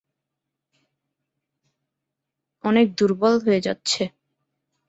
অনেক 2.63 2.87
দুর্বল 2.97 3.35
হয়ে 3.45 3.61
যাচ্ছে। 3.61 4.03